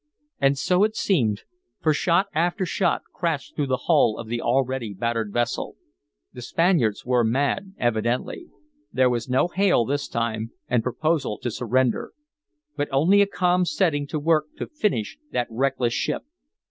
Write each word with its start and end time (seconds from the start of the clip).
And 0.39 0.57
so 0.57 0.83
it 0.83 0.95
seemed, 0.95 1.43
for 1.79 1.93
shot 1.93 2.25
after 2.33 2.65
shot 2.65 3.03
crashed 3.13 3.55
through 3.55 3.67
the 3.67 3.83
hull 3.85 4.17
of 4.17 4.29
the 4.29 4.41
already 4.41 4.95
battered 4.95 5.31
vessel. 5.31 5.77
The 6.33 6.41
Spaniards 6.41 7.05
were 7.05 7.23
mad, 7.23 7.75
evidently. 7.77 8.47
There 8.91 9.11
was 9.11 9.29
no 9.29 9.49
hail 9.49 9.85
this 9.85 10.07
time 10.07 10.53
and 10.67 10.81
proposal 10.81 11.37
to 11.43 11.51
surrender. 11.51 12.13
But 12.75 12.89
only 12.91 13.21
a 13.21 13.27
calm 13.27 13.63
setting 13.63 14.07
to 14.07 14.17
work 14.17 14.45
to 14.57 14.65
finish 14.65 15.19
that 15.31 15.45
reckless 15.51 15.93
ship. 15.93 16.23